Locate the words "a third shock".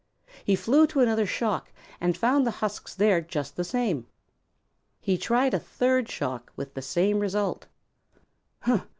5.53-6.51